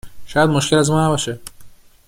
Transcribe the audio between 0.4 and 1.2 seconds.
مشکل از ما